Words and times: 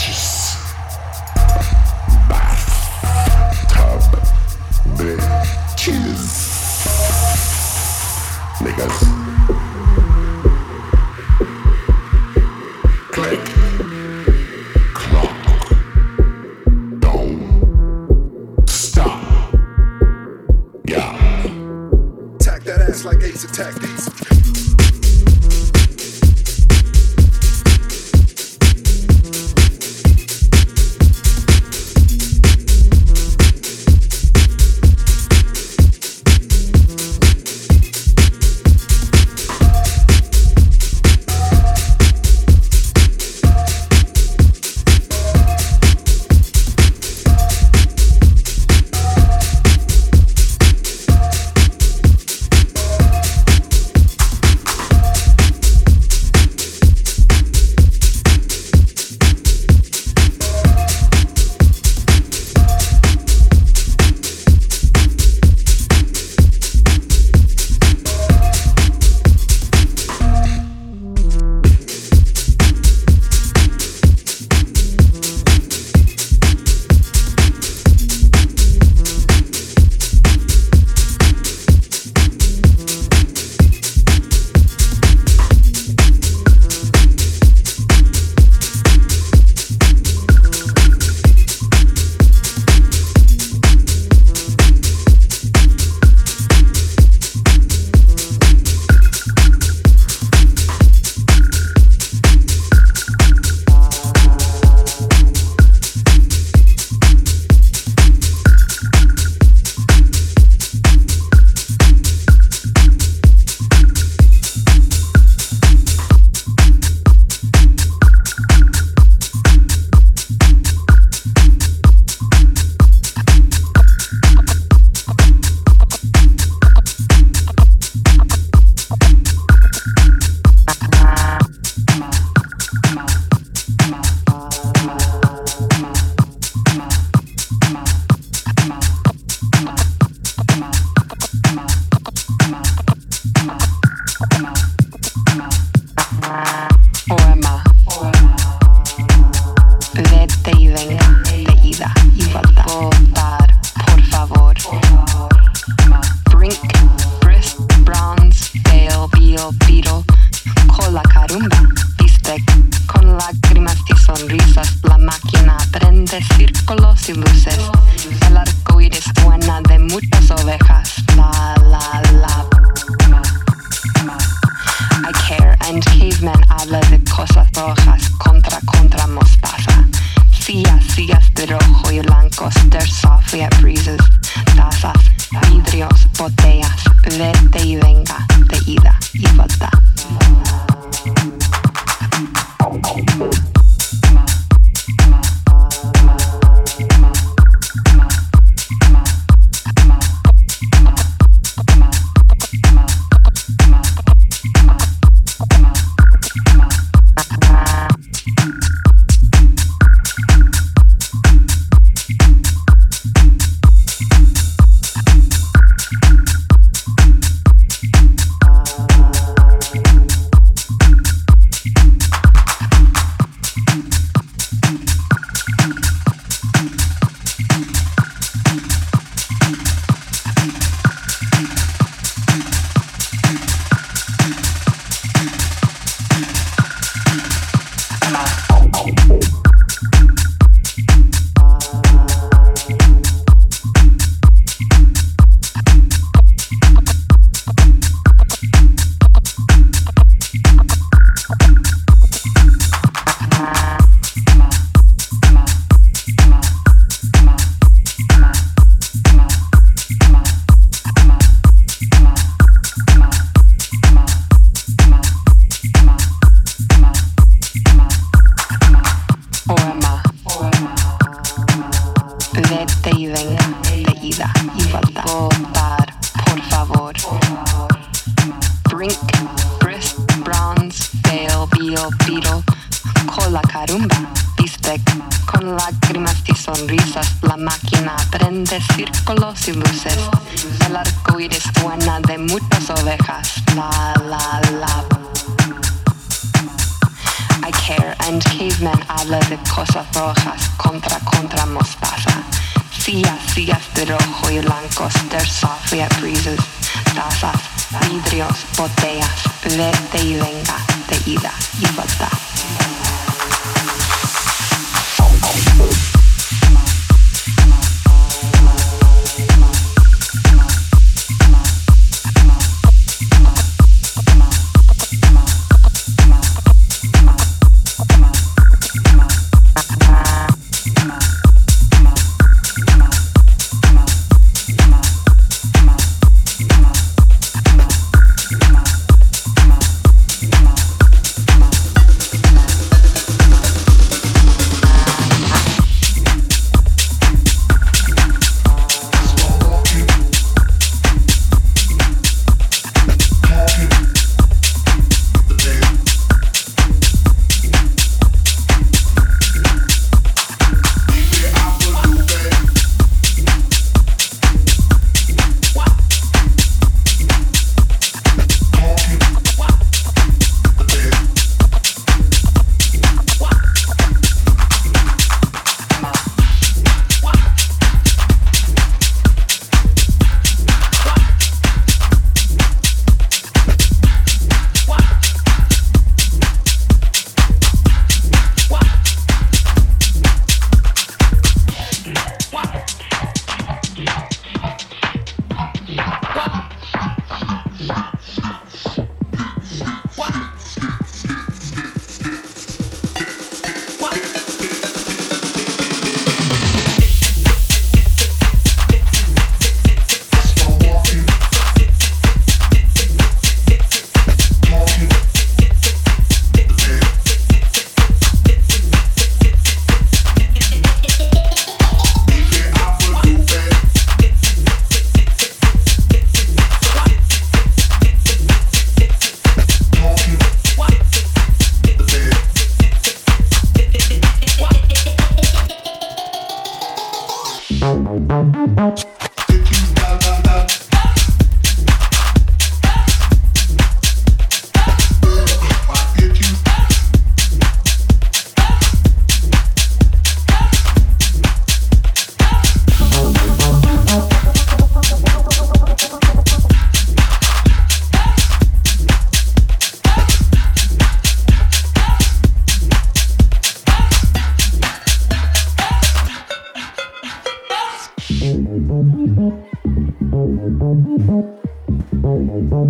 Fetiches. 0.00 0.56
Niggas. 8.60 9.19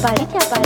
Palita. 0.00 0.59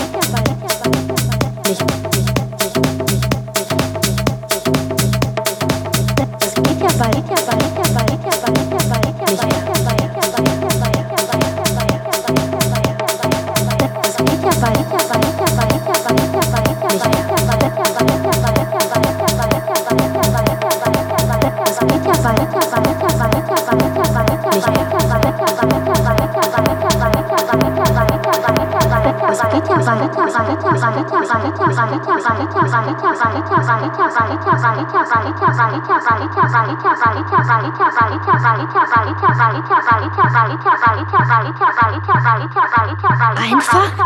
Einfach? 43.36 44.03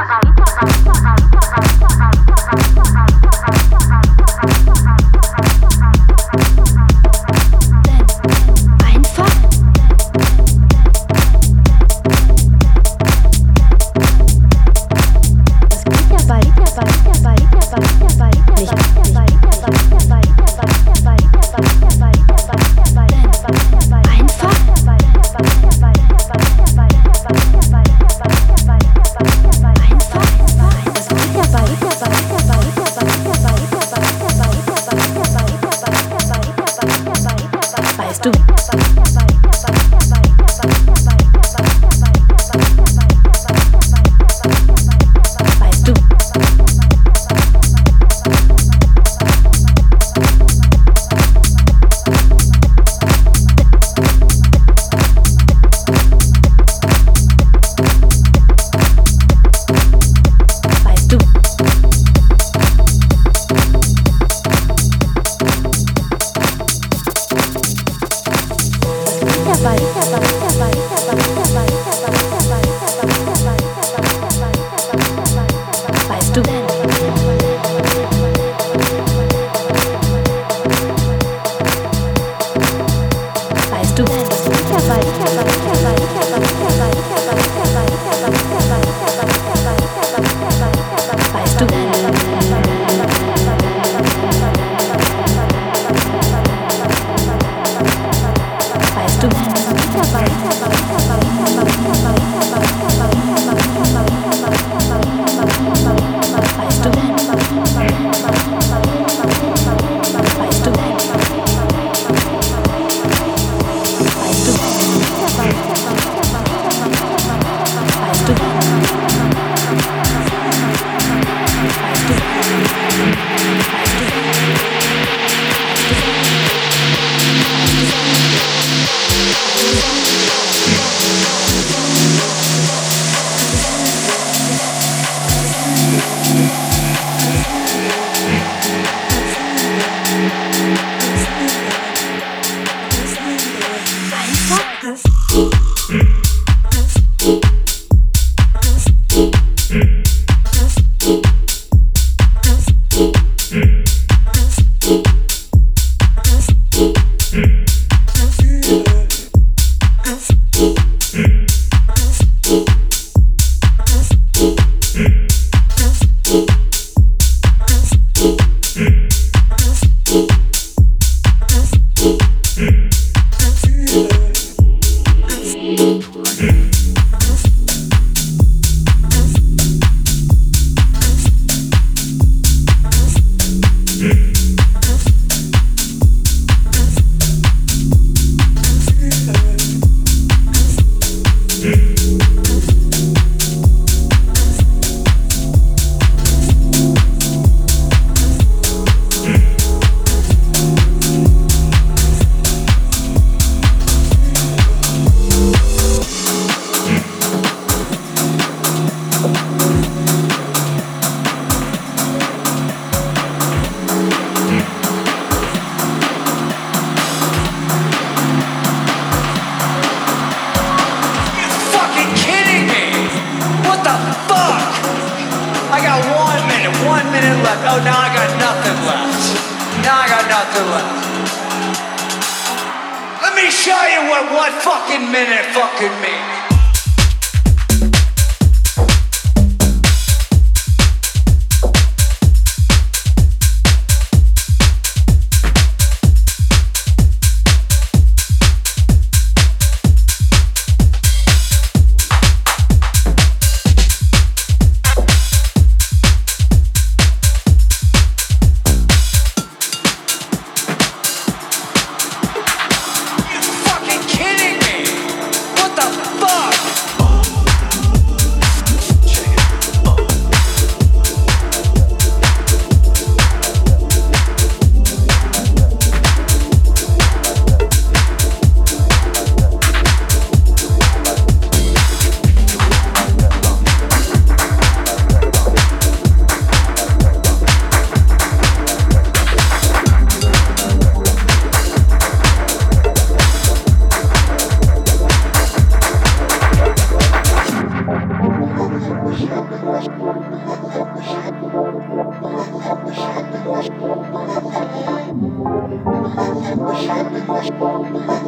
House 307.38 308.18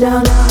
down, 0.00 0.22
down. 0.24 0.45